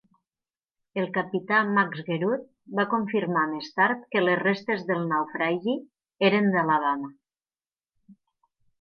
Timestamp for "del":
4.91-5.07